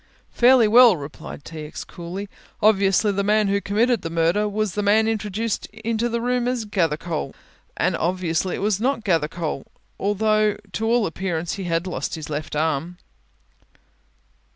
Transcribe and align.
"Fairly 0.31 0.67
well," 0.67 0.97
replied 0.97 1.45
T. 1.45 1.59
X. 1.63 1.83
coolly; 1.83 2.27
"obviously 2.59 3.11
the 3.11 3.23
man 3.23 3.49
who 3.49 3.61
committed 3.61 4.01
the 4.01 4.09
murder 4.09 4.49
was 4.49 4.73
the 4.73 4.81
man 4.81 5.07
introduced 5.07 5.67
into 5.67 6.09
the 6.09 6.19
room 6.19 6.47
as 6.47 6.65
Gathercole 6.65 7.35
and 7.77 7.93
as 7.93 8.01
obviously 8.01 8.55
it 8.55 8.63
was 8.63 8.81
not 8.81 9.03
Gathercole, 9.03 9.63
although 9.99 10.57
to 10.71 10.85
all 10.87 11.05
appearance, 11.05 11.53
he 11.53 11.65
had 11.65 11.85
lost 11.85 12.15
his 12.15 12.31
left 12.31 12.55
arm." 12.55 12.97